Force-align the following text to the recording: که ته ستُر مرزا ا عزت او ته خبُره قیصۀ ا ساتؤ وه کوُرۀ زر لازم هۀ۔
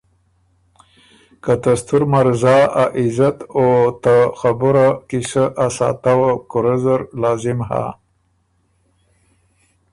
که 1.43 1.53
ته 1.61 1.73
ستُر 1.79 2.01
مرزا 2.11 2.57
ا 2.83 2.85
عزت 3.01 3.37
او 3.55 3.65
ته 4.03 4.15
خبُره 4.39 4.87
قیصۀ 5.09 5.43
ا 5.65 5.67
ساتؤ 5.75 6.15
وه 6.19 6.31
کوُرۀ 6.49 6.75
زر 6.83 7.01
لازم 7.21 7.59
هۀ۔ 7.69 7.83